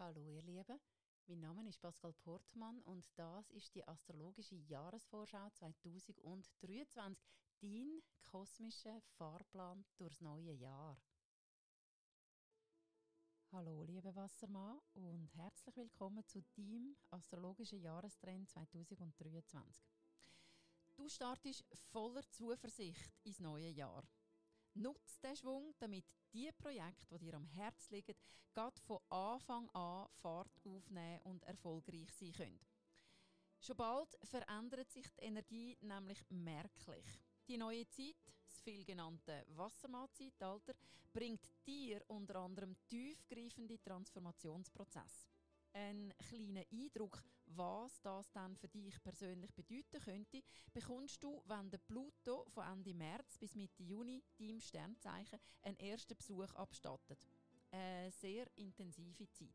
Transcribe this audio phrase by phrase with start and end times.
[0.00, 0.78] Hallo ihr Lieben,
[1.26, 7.18] mein Name ist Pascal Portmann und das ist die astrologische Jahresvorschau 2023,
[7.60, 10.96] dein kosmischer Fahrplan durchs neue Jahr.
[13.50, 19.84] Hallo liebe Wassermann und herzlich willkommen zu deinem astrologischen Jahrestrend 2023.
[20.94, 24.04] Du startest voller Zuversicht ins neue Jahr.
[24.74, 28.14] Nutze den Schwung, damit die Projekte, die dir am Herzen liegen,
[28.52, 32.60] gerade von Anfang an Fahrt aufnehmen und erfolgreich sein können.
[33.60, 37.06] Schon bald verändert sich die Energie nämlich merklich.
[37.48, 40.74] Die neue Zeit, das viel genannte Wassermann-Zeitalter,
[41.12, 45.26] bringt dir unter anderem tiefgreifende Transformationsprozesse
[45.72, 51.78] einen kleinen Eindruck, was das dann für dich persönlich bedeuten könnte, bekommst du, wenn der
[51.78, 57.26] Pluto von Ende März bis Mitte Juni deinem Sternzeichen einen ersten Besuch abstattet.
[57.70, 59.48] Eine sehr intensive Zeit.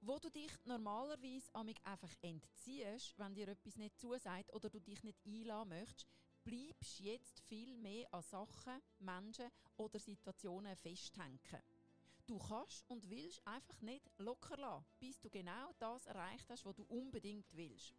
[0.00, 5.24] Wo du dich normalerweise einfach entziehst, wenn dir etwas nicht zusagt oder du dich nicht
[5.26, 6.06] einladen möchtest,
[6.44, 11.40] bleibst jetzt viel mehr an Sachen, Menschen oder Situationen festhängen.
[12.26, 16.74] Du kannst und willst einfach nicht locker lassen, bis du genau das erreicht hast, was
[16.74, 17.94] du unbedingt willst.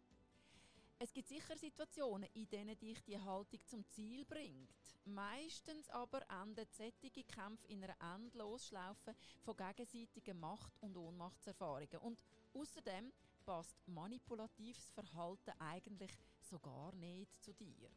[0.98, 4.74] Es gibt sicher Situationen, in denen dich die Haltung zum Ziel bringt.
[5.04, 12.00] Meistens aber enden sättige Kämpfe in einer Endlosschlaufe von gegenseitigen Macht- und Ohnmachtserfahrungen.
[12.00, 12.24] Und
[12.54, 13.12] außerdem
[13.44, 17.90] passt manipulatives Verhalten eigentlich so gar nicht zu dir.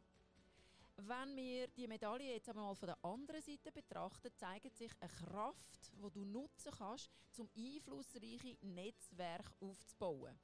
[0.96, 5.10] Wenn wir die Medaille jetzt aber mal von der anderen Seite betrachten, zeigt sich eine
[5.10, 10.38] Kraft, die du nutzen kannst, um einflussreiche Netzwerke aufzubauen.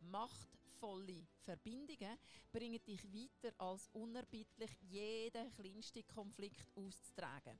[0.00, 2.18] Machtvolle Verbindungen
[2.50, 7.58] bringen dich weiter, als unerbittlich jeden kleinsten Konflikt auszutragen.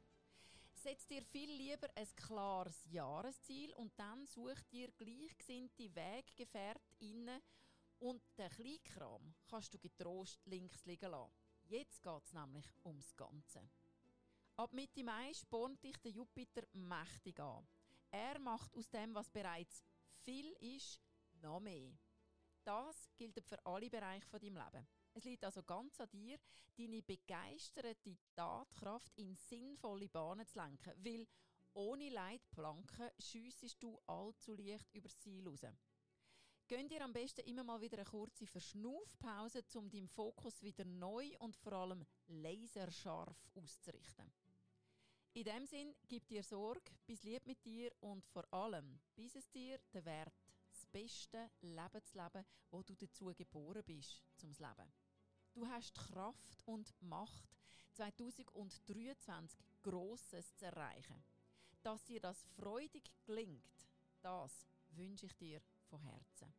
[0.83, 7.43] Setz dir viel lieber ein klares Jahresziel und dann such dir gleichgesinnte Weggefährtinnen
[7.99, 11.50] und den Kleinkram kannst du getrost links liegen lassen.
[11.71, 13.61] Jetzt geht es nämlich ums Ganze.
[14.57, 17.65] Ab Mitte Mai spornt dich der Jupiter mächtig an.
[18.11, 19.85] Er macht aus dem, was bereits
[20.17, 21.01] viel ist,
[21.41, 21.93] noch mehr.
[22.65, 24.85] Das gilt für alle Bereiche von deinem Leben.
[25.15, 26.41] Es liegt also ganz an dir,
[26.77, 31.25] deine begeisterte Tatkraft in sinnvolle Bahnen zu lenken, weil
[31.75, 35.65] ohne Leitplanken schiessest du allzu leicht übers Ziel raus.
[36.71, 41.37] Gönn dir am besten immer mal wieder eine kurze Verschnaufpause, um deinen Fokus wieder neu
[41.41, 44.33] und vor allem laserscharf auszurichten.
[45.33, 49.51] In dem Sinn, gib dir Sorge, bis lieb mit dir und vor allem, bis es
[49.51, 50.33] dir den Wert,
[50.69, 54.93] das beste Leben zu leben, wo du dazu geboren bist, zum Leben.
[55.53, 57.51] Du hast Kraft und Macht,
[57.95, 61.21] 2023 Grosses zu erreichen.
[61.83, 63.89] Dass dir das freudig gelingt,
[64.21, 65.61] das wünsche ich dir
[65.91, 66.53] von Herzen.